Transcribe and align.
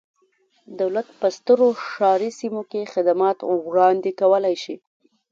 دولت 0.79 1.07
په 1.19 1.27
سترو 1.37 1.67
ښاري 1.91 2.29
سیمو 2.39 2.63
کې 2.71 2.91
خدمات 2.93 3.37
وړاندې 3.69 4.11
کولای 4.19 4.55
شي. 4.63 4.75